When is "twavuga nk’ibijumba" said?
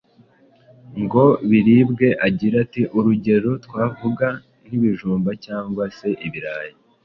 3.65-5.31